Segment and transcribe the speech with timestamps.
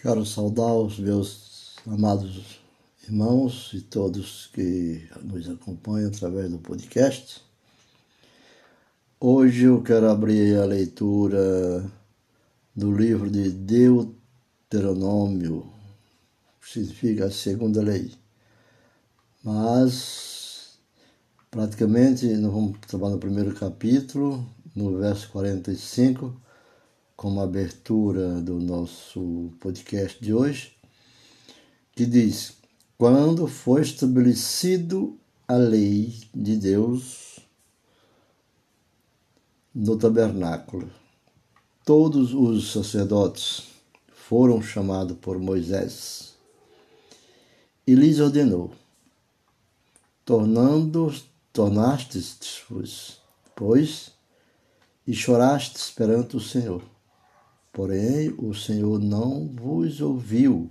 [0.00, 2.60] Quero saudar os meus amados
[3.02, 7.42] irmãos e todos que nos acompanham através do podcast.
[9.18, 11.84] Hoje eu quero abrir a leitura
[12.76, 15.66] do livro de Deuteronômio,
[16.60, 18.12] que significa a segunda lei.
[19.42, 20.78] Mas,
[21.50, 24.46] praticamente, nós vamos trabalhar no primeiro capítulo,
[24.76, 26.46] no verso 45
[27.18, 30.72] como abertura do nosso podcast de hoje,
[31.90, 32.58] que diz:
[32.96, 35.18] Quando foi estabelecido
[35.48, 37.40] a lei de Deus
[39.74, 40.88] no tabernáculo,
[41.84, 43.64] todos os sacerdotes
[44.12, 46.34] foram chamados por Moisés
[47.84, 48.70] e lhes ordenou:
[50.24, 51.12] tornando
[51.52, 53.20] tornastes-vos,
[53.56, 54.12] pois,
[55.04, 56.80] e chorastes perante o Senhor
[57.78, 60.68] Porém, o Senhor não vos ouviu,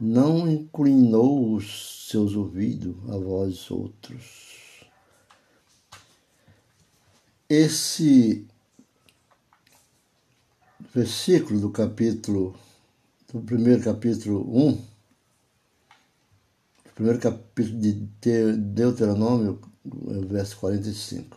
[0.00, 4.82] não inclinou os seus ouvidos a vós outros.
[7.50, 8.48] Esse
[10.94, 12.58] versículo do capítulo,
[13.30, 14.82] do primeiro capítulo 1,
[16.94, 21.36] primeiro capítulo de Deuteronômio, verso 45.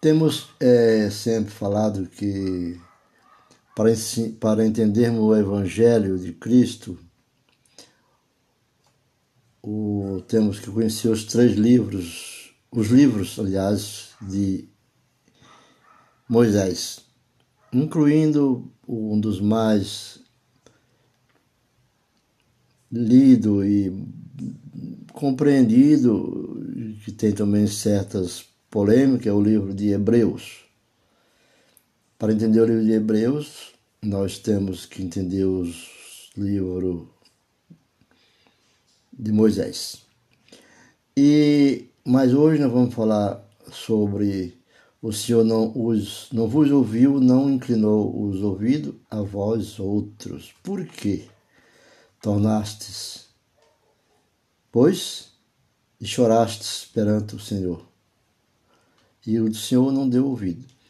[0.00, 2.80] Temos é, sempre falado que
[3.74, 3.90] para,
[4.40, 6.98] para entendermos o Evangelho de Cristo,
[9.62, 14.68] o, temos que conhecer os três livros, os livros, aliás, de
[16.28, 17.00] Moisés,
[17.72, 20.20] incluindo um dos mais
[22.90, 24.06] lido e
[25.12, 26.60] compreendido,
[27.04, 30.64] que tem também certas polêmicas, é o livro de Hebreus.
[32.22, 37.08] Para entender o livro de Hebreus, nós temos que entender os livros
[39.12, 40.02] de Moisés.
[41.16, 44.56] E mas hoje nós vamos falar sobre
[45.02, 50.54] o Senhor não os não vos ouviu, não inclinou os ouvidos a vós outros.
[50.62, 51.24] Por quê?
[52.20, 53.30] Tornastes,
[54.70, 55.32] pois,
[56.00, 57.84] e chorastes perante o Senhor.
[59.26, 60.81] E o Senhor não deu ouvido.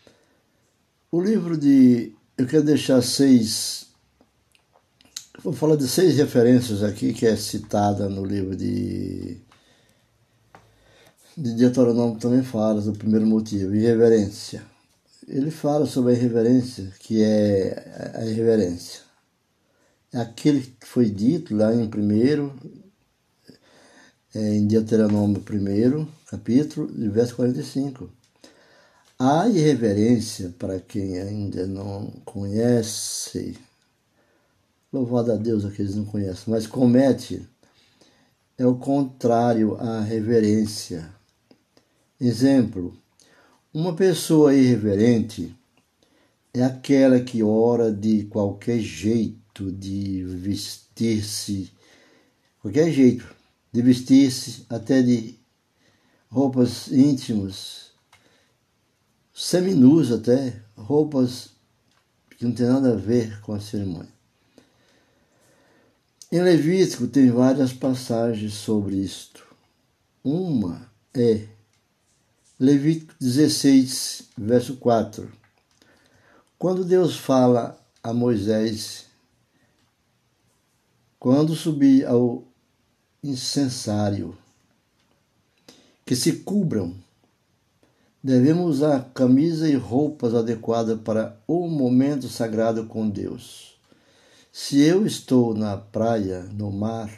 [1.14, 2.14] O livro de.
[2.38, 3.86] Eu quero deixar seis.
[5.44, 9.36] Vou falar de seis referências aqui que é citada no livro de.
[11.36, 14.64] De Deuteronômio também fala do primeiro motivo, irreverência.
[15.28, 19.00] Ele fala sobre a irreverência, que é a irreverência.
[20.14, 22.58] É aquele que foi dito lá em primeiro,
[24.34, 28.21] é, em Deuteronômio primeiro, capítulo, verso 45
[29.24, 33.56] a irreverência, para quem ainda não conhece,
[34.92, 37.48] louvado a Deus aqueles que não conhecem, mas comete,
[38.58, 41.08] é o contrário à reverência.
[42.20, 42.98] Exemplo:
[43.72, 45.54] uma pessoa irreverente
[46.52, 51.70] é aquela que ora de qualquer jeito de vestir-se,
[52.60, 53.24] qualquer jeito
[53.70, 55.38] de vestir-se, até de
[56.28, 57.91] roupas íntimas,
[59.42, 61.48] seminus até, roupas
[62.38, 64.12] que não tem nada a ver com a cerimônia.
[66.30, 69.44] Em Levítico tem várias passagens sobre isto.
[70.22, 71.48] Uma é
[72.58, 75.30] Levítico 16, verso 4.
[76.56, 79.06] Quando Deus fala a Moisés,
[81.18, 82.44] quando subir ao
[83.24, 84.38] incensário,
[86.06, 86.96] que se cubram
[88.24, 93.76] Devemos usar camisa e roupas adequadas para o momento sagrado com Deus.
[94.52, 97.10] Se eu estou na praia, no mar,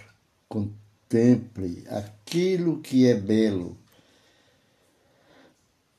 [0.48, 3.76] contemple aquilo que é belo.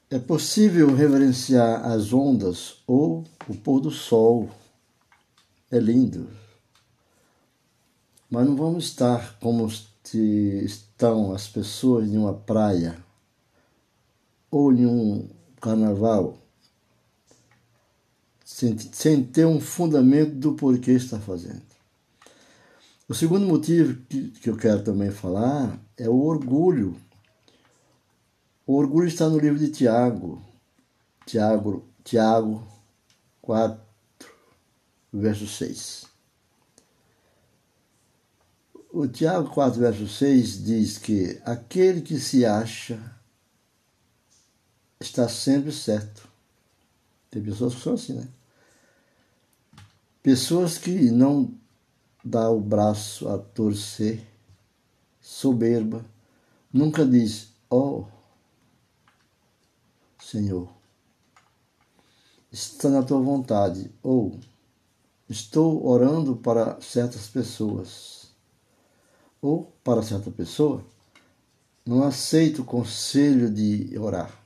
[0.10, 4.50] É possível reverenciar as ondas ou o pôr do sol.
[5.70, 6.28] É lindo.
[8.28, 9.70] Mas não vamos estar como
[10.12, 13.06] estão as pessoas em uma praia
[14.56, 15.28] ou em um
[15.60, 16.38] carnaval
[18.46, 21.62] sem, sem ter um fundamento do porquê está fazendo.
[23.06, 26.96] O segundo motivo que, que eu quero também falar é o orgulho.
[28.66, 30.42] O orgulho está no livro de Tiago,
[31.26, 32.66] Tiago, Tiago
[33.42, 33.78] 4,
[35.12, 36.06] verso 6.
[38.90, 43.16] O Tiago 4, verso 6 diz que aquele que se acha
[45.06, 46.28] está sempre certo.
[47.30, 48.28] Tem pessoas que são assim, né?
[50.22, 51.54] Pessoas que não
[52.24, 54.26] dá o braço a torcer,
[55.22, 56.04] soberba,
[56.74, 58.08] nunca diz, ó oh,
[60.20, 60.68] Senhor,
[62.52, 64.40] está na tua vontade, ou
[65.30, 68.32] estou orando para certas pessoas,
[69.40, 70.84] ou para certa pessoa,
[71.86, 74.45] não aceito o conselho de orar.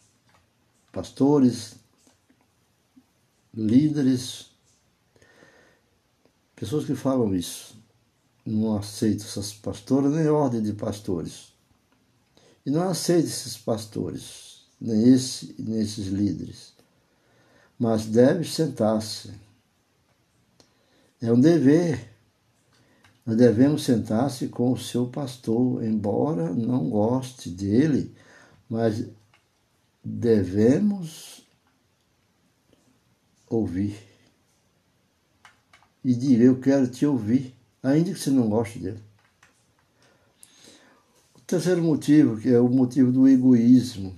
[0.91, 1.75] Pastores,
[3.53, 4.49] líderes,
[6.55, 7.77] pessoas que falam isso.
[8.45, 11.53] Não aceito essas pastoras nem ordem de pastores.
[12.65, 16.73] E não aceito esses pastores, nem, esse, nem esses líderes.
[17.77, 19.31] Mas deve sentar-se.
[21.21, 22.09] É um dever.
[23.25, 28.15] Nós devemos sentar-se com o seu pastor, embora não goste dele,
[28.67, 29.05] mas
[30.03, 31.45] devemos
[33.47, 33.97] ouvir.
[36.03, 37.53] E dizer, eu quero te ouvir,
[37.83, 39.03] ainda que você não goste dele.
[41.35, 44.15] O terceiro motivo, que é o motivo do egoísmo,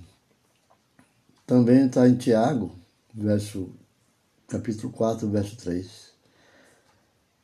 [1.46, 2.72] também está em Tiago,
[3.12, 3.70] verso,
[4.46, 6.12] capítulo 4, verso 3.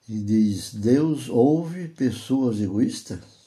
[0.09, 3.38] E diz, Deus ouve pessoas egoístas?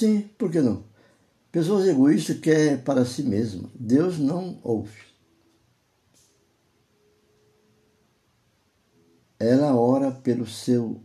[0.00, 0.82] Sim, por que não?
[1.52, 3.70] Pessoas egoístas querem para si mesmas.
[3.74, 4.98] Deus não ouve.
[9.38, 11.02] Ela ora pelo seu.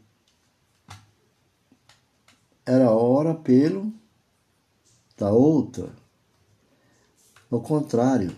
[2.65, 3.93] Ela ora pelo
[5.17, 5.93] da outra.
[7.51, 8.33] Ao contrário.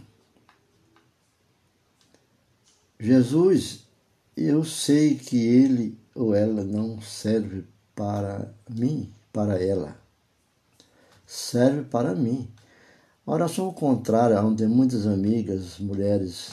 [3.00, 3.86] Jesus,
[4.36, 7.64] eu sei que ele ou ela não serve
[7.94, 10.07] para mim, para ela
[11.28, 12.50] serve para mim.
[13.26, 16.52] A oração ao contrário, onde muitas amigas, mulheres,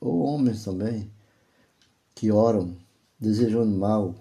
[0.00, 1.10] ou homens também,
[2.14, 2.76] que oram
[3.18, 4.14] desejando mal,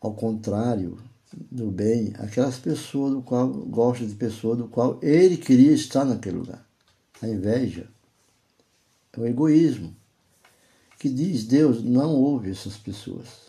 [0.00, 0.98] ao contrário
[1.50, 6.36] do bem, aquelas pessoas do qual gosta de pessoas do qual ele queria estar naquele
[6.36, 6.64] lugar.
[7.20, 7.88] A inveja
[9.12, 9.94] é o egoísmo
[10.98, 13.46] que diz Deus não ouve essas pessoas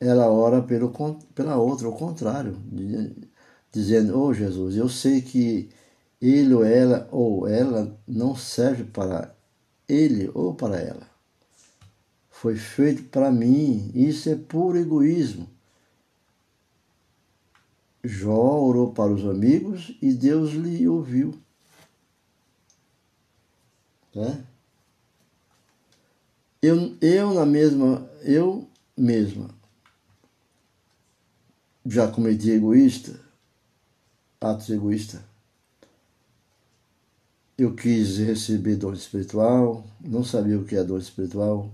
[0.00, 0.92] ela ora pelo,
[1.34, 2.56] pela outra, ao contrário,
[3.76, 5.68] dizendo: Oh Jesus, eu sei que
[6.20, 9.34] ele ou ela ou ela não serve para
[9.88, 11.06] ele ou para ela.
[12.30, 15.48] Foi feito para mim, isso é puro egoísmo.
[18.02, 21.34] Jó orou para os amigos e Deus lhe ouviu.
[24.14, 24.44] Né?
[26.62, 29.50] Eu, eu na mesma, eu mesma
[31.84, 33.25] já cometi egoísta,
[34.40, 35.20] atos egoístas.
[37.58, 41.72] Eu quis receber dom espiritual, não sabia o que é dom espiritual.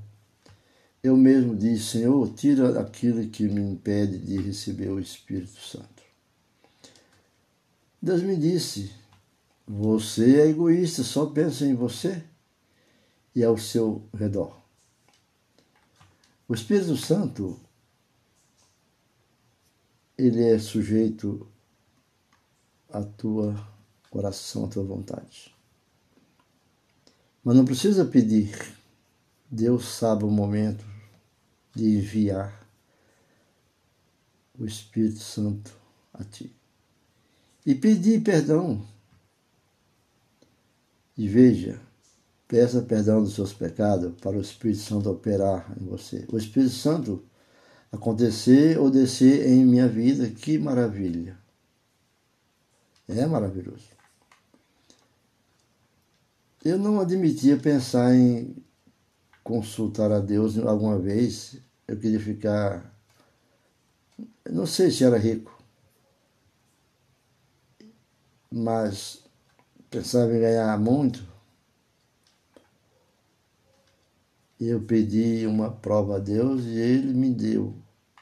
[1.02, 6.02] Eu mesmo disse, Senhor, tira aquilo que me impede de receber o Espírito Santo.
[8.00, 8.92] Deus me disse,
[9.66, 12.22] você é egoísta, só pensa em você
[13.34, 14.56] e ao seu redor.
[16.46, 17.58] O Espírito Santo
[20.16, 21.48] ele é sujeito
[22.92, 23.56] à tua
[24.10, 25.54] coração, à tua vontade.
[27.42, 28.54] Mas não precisa pedir.
[29.50, 30.84] Deus sabe o momento
[31.74, 32.66] de enviar
[34.58, 35.72] o Espírito Santo
[36.12, 36.54] a ti.
[37.64, 38.86] E pedir perdão.
[41.16, 41.80] E veja,
[42.46, 46.26] peça perdão dos seus pecados para o Espírito Santo operar em você.
[46.30, 47.24] O Espírito Santo
[47.90, 50.28] acontecer ou descer em minha vida.
[50.30, 51.41] Que maravilha!
[53.08, 53.88] É maravilhoso.
[56.64, 58.56] Eu não admitia pensar em
[59.42, 61.56] consultar a Deus alguma vez.
[61.88, 62.96] Eu queria ficar.
[64.48, 65.62] não sei se era rico,
[68.50, 69.24] mas
[69.90, 71.26] pensava em ganhar muito.
[74.60, 77.74] E eu pedi uma prova a Deus e ele me deu.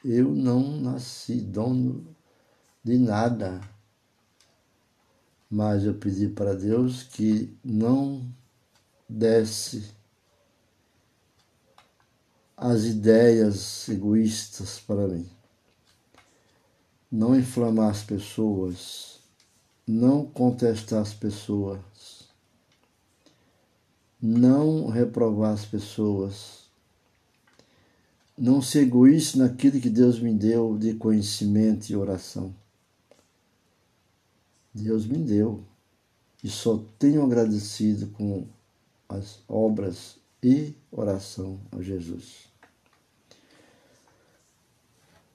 [0.03, 2.15] Eu não nasci dono
[2.83, 3.61] de nada.
[5.51, 8.25] Mas eu pedi para Deus que não
[9.07, 9.91] desse
[12.55, 15.27] as ideias egoístas para mim.
[17.11, 19.19] Não inflamar as pessoas,
[19.85, 21.81] não contestar as pessoas,
[24.21, 26.61] não reprovar as pessoas,
[28.37, 32.55] não ser egoísta naquilo que Deus me deu de conhecimento e oração.
[34.73, 35.63] Deus me deu
[36.43, 38.47] e só tenho agradecido com
[39.09, 42.49] as obras e oração a Jesus.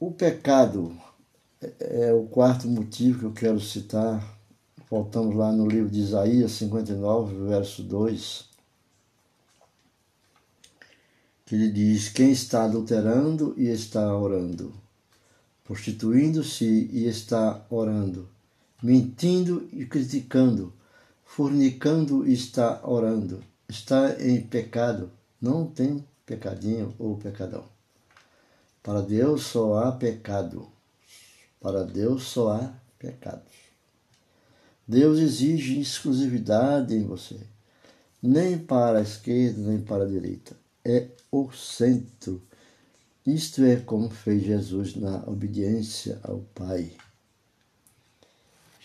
[0.01, 0.97] O pecado
[1.81, 4.37] é o quarto motivo que eu quero citar.
[4.91, 8.49] Voltamos lá no livro de Isaías 59, verso 2,
[11.45, 14.73] que ele diz: Quem está adulterando e está orando,
[15.65, 18.29] prostituindo-se e está orando,
[18.83, 20.73] mentindo e criticando,
[21.25, 27.65] fornicando e está orando, está em pecado, não tem pecadinho ou pecadão.
[28.83, 30.69] Para Deus só há pecado.
[31.61, 33.53] Para Deus só há pecados.
[34.87, 37.41] Deus exige exclusividade em você,
[38.23, 40.57] nem para a esquerda, nem para a direita.
[40.85, 42.41] É o centro.
[43.27, 46.93] Isto é como fez Jesus na obediência ao Pai.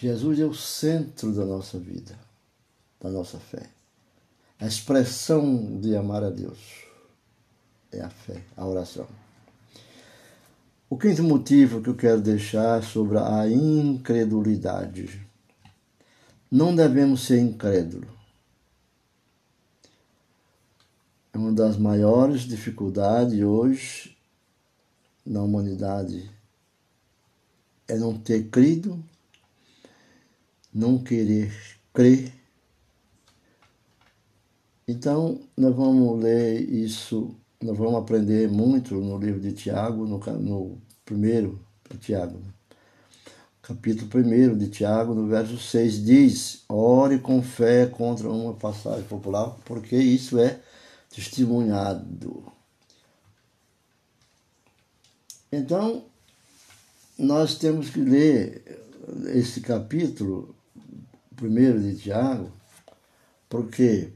[0.01, 2.17] Jesus é o centro da nossa vida,
[3.00, 3.70] da nossa fé.
[4.60, 6.58] A expressão de amar a Deus
[7.91, 9.05] é a fé, a oração.
[10.89, 15.22] O quinto motivo que eu quero deixar é sobre a incredulidade.
[16.50, 18.10] Não devemos ser incrédulos.
[21.31, 24.17] É uma das maiores dificuldades hoje
[25.24, 26.27] na humanidade
[27.88, 29.03] é não ter crido,
[30.73, 31.53] não querer
[31.93, 32.31] crer.
[34.87, 40.81] Então, nós vamos ler isso nós vamos aprender muito no livro de Tiago, no, no
[41.05, 41.63] primeiro,
[41.99, 42.49] Tiago, né?
[43.61, 49.55] capítulo 1 de Tiago, no verso 6, diz: Ore com fé contra uma passagem popular,
[49.63, 50.59] porque isso é
[51.13, 52.51] testemunhado.
[55.51, 56.05] Então,
[57.19, 58.81] nós temos que ler
[59.35, 60.55] esse capítulo
[61.41, 62.51] primeiro de Tiago,
[63.50, 64.13] porque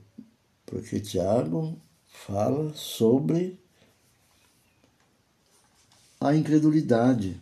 [0.63, 3.59] porque Tiago fala sobre
[6.21, 7.41] a incredulidade.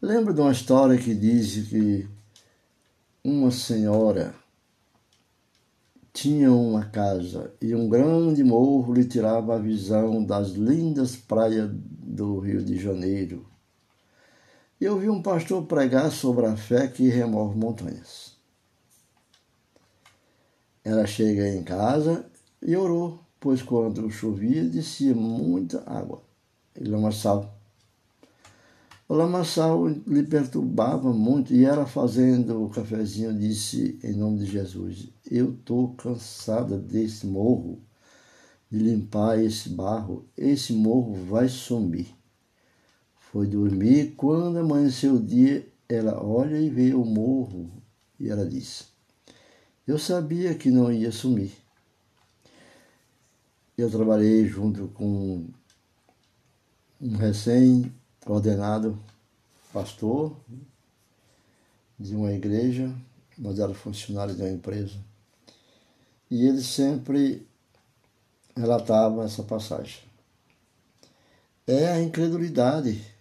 [0.00, 2.08] Lembra de uma história que diz que
[3.22, 4.34] uma senhora
[6.12, 12.40] tinha uma casa e um grande morro lhe tirava a visão das lindas praias do
[12.40, 13.51] Rio de Janeiro.
[14.84, 18.36] Eu vi um pastor pregar sobre a fé que remove montanhas.
[20.82, 22.26] Ela chega em casa
[22.60, 26.20] e orou, pois quando chovia descia muita água
[26.74, 27.56] e lamaçal.
[29.08, 35.10] O lamaçal lhe perturbava muito e ela fazendo o cafezinho disse em nome de Jesus,
[35.30, 37.80] eu estou cansada desse morro,
[38.68, 42.20] de limpar esse barro, esse morro vai sumir.
[43.32, 47.72] Foi dormir, quando amanheceu o dia, ela olha e vê o morro
[48.20, 48.84] e ela disse,
[49.86, 51.50] eu sabia que não ia sumir.
[53.76, 55.48] Eu trabalhei junto com
[57.00, 59.02] um recém-ordenado
[59.72, 60.36] pastor
[61.98, 62.94] de uma igreja,
[63.38, 64.96] mas era funcionário de uma empresa.
[66.30, 67.46] E ele sempre
[68.54, 70.02] relatava essa passagem.
[71.66, 73.11] É a incredulidade.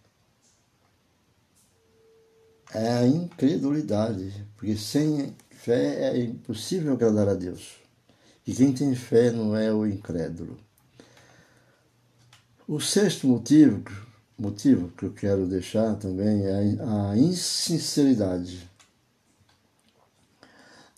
[2.74, 4.46] É a incredulidade.
[4.56, 7.75] Porque sem fé é impossível agradar a Deus.
[8.46, 10.58] E quem tem fé não é o incrédulo.
[12.68, 13.84] O sexto motivo,
[14.38, 18.70] motivo que eu quero deixar também é a insinceridade.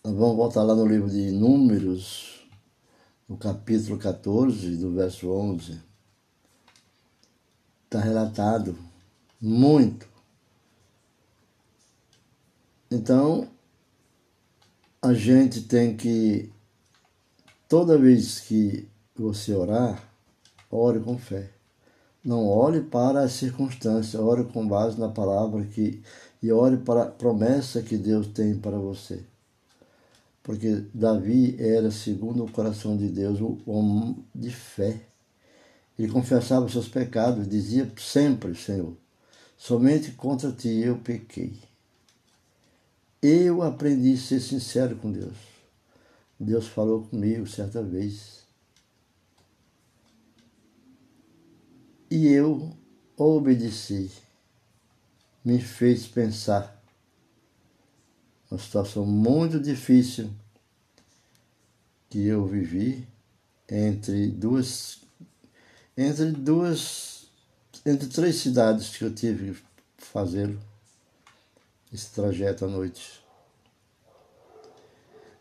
[0.03, 2.45] Nós vamos voltar lá no livro de Números,
[3.27, 5.79] no capítulo 14, do verso 11.
[7.85, 8.77] Está relatado
[9.41, 10.12] muito.
[12.93, 13.47] Então,
[15.01, 16.53] a gente tem que
[17.73, 20.07] Toda vez que você orar,
[20.69, 21.49] ore com fé.
[22.23, 26.03] Não ore para as circunstâncias, ore com base na palavra que,
[26.39, 29.23] e ore para a promessa que Deus tem para você.
[30.43, 35.07] Porque Davi era, segundo o coração de Deus, um homem de fé.
[35.97, 38.95] Ele confessava seus pecados, dizia sempre, Senhor,
[39.57, 41.59] somente contra ti eu pequei.
[43.25, 45.37] Eu aprendi a ser sincero com Deus.
[46.37, 48.43] Deus falou comigo certa vez.
[52.11, 52.75] E eu
[53.15, 54.11] obedeci.
[55.43, 56.83] Me fez pensar.
[58.51, 60.29] Uma situação muito difícil
[62.09, 63.07] que eu vivi
[63.69, 65.01] entre duas
[65.97, 67.31] entre duas
[67.85, 69.53] entre três cidades que eu tive
[69.97, 70.55] que fazer
[71.93, 73.23] esse trajeto à noite.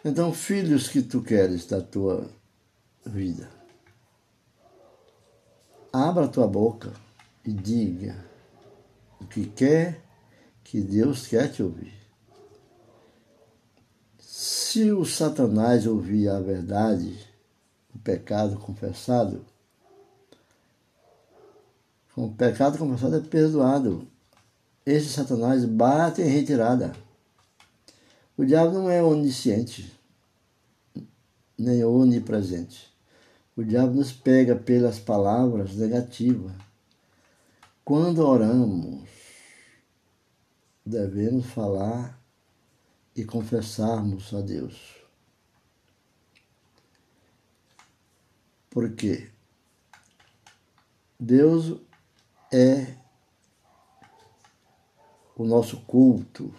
[0.05, 2.29] Então, filhos que tu queres da tua
[3.07, 3.49] vida,
[5.93, 6.93] abra tua boca
[7.45, 8.17] e diga
[9.21, 10.03] o que quer
[10.63, 11.95] que Deus quer te ouvir.
[14.19, 17.19] Se o Satanás ouvir a verdade,
[17.95, 19.45] o pecado confessado,
[22.17, 24.09] o pecado confessado é perdoado.
[24.85, 26.93] Esse Satanás bate em retirada.
[28.37, 29.93] O diabo não é onisciente,
[31.57, 32.93] nem onipresente.
[33.57, 36.53] O diabo nos pega pelas palavras negativas.
[37.85, 39.09] Quando oramos,
[40.85, 42.21] devemos falar
[43.15, 44.97] e confessarmos a Deus.
[48.71, 49.31] Porque
[51.21, 51.79] Deus
[52.51, 53.02] é
[55.37, 56.53] o nosso culto.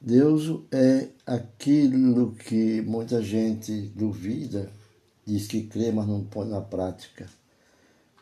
[0.00, 4.70] Deus é aquilo que muita gente duvida,
[5.24, 7.26] diz que crê, mas não põe na prática.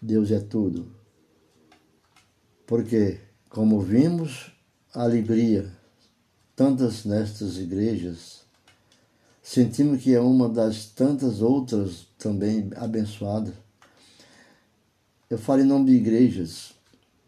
[0.00, 0.87] Deus é tudo.
[2.66, 3.20] Porque,
[3.50, 4.52] como vimos,
[4.94, 5.70] a alegria,
[6.56, 8.44] tantas nestas igrejas,
[9.42, 13.54] sentimos que é uma das tantas outras também abençoadas.
[15.28, 16.74] Eu falo em nome de igrejas,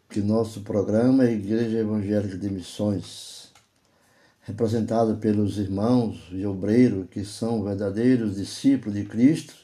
[0.08, 3.50] que nosso programa é Igreja Evangélica de Missões,
[4.42, 9.54] representada pelos irmãos e obreiros que são verdadeiros discípulos de Cristo.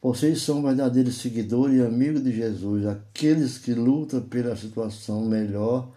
[0.00, 5.90] Vocês são verdadeiros seguidores e amigos de Jesus, aqueles que lutam pela situação melhor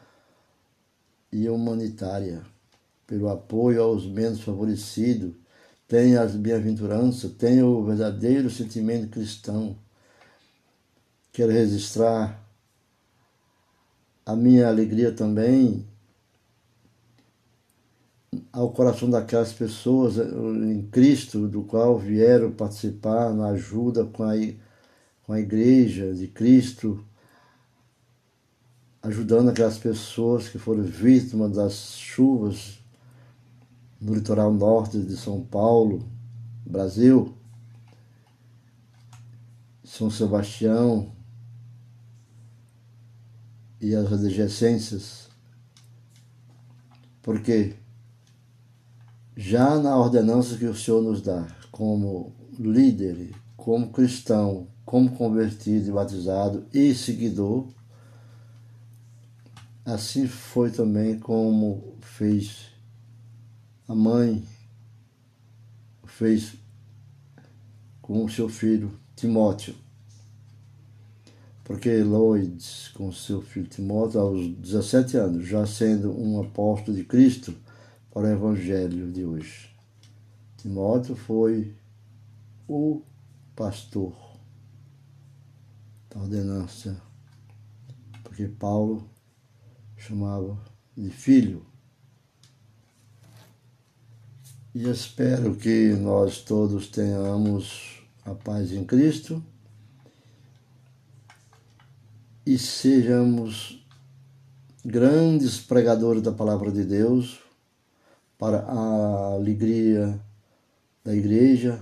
[1.31, 2.41] e humanitária,
[3.07, 5.33] pelo apoio aos menos favorecidos,
[5.87, 9.75] têm as bem-aventuranças, têm o verdadeiro sentimento cristão.
[11.31, 12.38] Quero registrar
[14.29, 15.87] a minha alegria também
[18.53, 20.23] ao coração daquelas pessoas eh,
[20.71, 24.33] em Cristo, do qual vieram participar na ajuda com a,
[25.23, 27.03] com a igreja de Cristo,
[29.01, 32.77] ajudando aquelas pessoas que foram vítimas das chuvas
[33.99, 36.07] no litoral norte de São Paulo,
[36.63, 37.33] Brasil,
[39.83, 41.18] São Sebastião,
[43.81, 45.29] e as adjacências,
[47.21, 47.75] porque
[49.35, 55.93] já na ordenança que o Senhor nos dá, como líder, como cristão, como convertido e
[55.93, 57.67] batizado e seguidor,
[59.85, 62.67] assim foi também como fez
[63.87, 64.43] a mãe,
[66.05, 66.55] fez
[68.01, 69.75] com o seu filho Timóteo
[71.69, 77.55] porque Lloyd, com seu filho Timóteo, aos 17 anos, já sendo um apóstolo de Cristo
[78.09, 79.69] para o Evangelho de hoje.
[80.57, 81.75] Timóteo foi
[82.67, 83.03] o
[83.55, 84.15] pastor
[86.09, 86.99] da ordenança,
[88.23, 89.07] porque Paulo
[89.95, 90.57] chamava
[90.97, 91.63] de filho.
[94.73, 99.45] E espero que nós todos tenhamos a paz em Cristo
[102.49, 103.85] e sejamos
[104.83, 107.37] grandes pregadores da palavra de Deus
[108.39, 110.19] para a alegria
[111.03, 111.79] da igreja,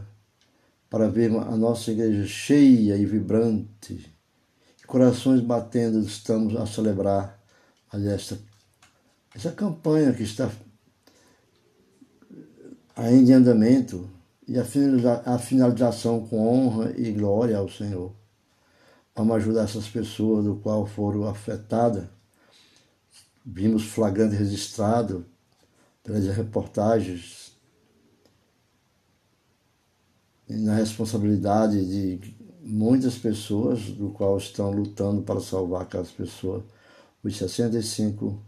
[0.90, 4.14] para ver a nossa igreja cheia e vibrante,
[4.86, 7.42] corações batendo, estamos a celebrar
[7.94, 8.38] essa,
[9.34, 10.52] essa campanha que está
[12.94, 14.10] ainda em andamento
[14.46, 18.17] e a finalização com honra e glória ao Senhor.
[19.18, 22.08] Vamos ajudar essas pessoas do qual foram afetadas.
[23.44, 25.26] Vimos flagrante registrado
[26.04, 27.52] pelas reportagens
[30.48, 36.64] e na responsabilidade de muitas pessoas do qual estão lutando para salvar aquelas pessoas.
[37.24, 38.40] Os 65,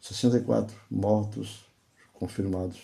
[0.00, 1.66] 64 mortos
[2.14, 2.80] confirmados.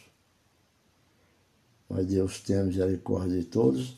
[1.89, 3.97] Mas Deus tenha misericórdia de todos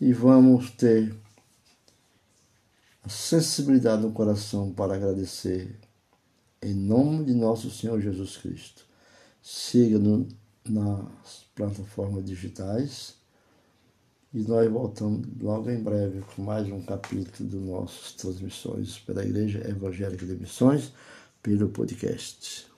[0.00, 1.14] e vamos ter
[3.04, 5.78] a sensibilidade no coração para agradecer
[6.62, 8.86] em nome de nosso Senhor Jesus Cristo.
[9.42, 10.34] Siga-nos
[10.66, 13.16] nas plataformas digitais
[14.32, 19.58] e nós voltamos logo em breve com mais um capítulo das nossas transmissões pela Igreja
[19.68, 20.90] Evangélica de Missões
[21.42, 22.73] pelo podcast.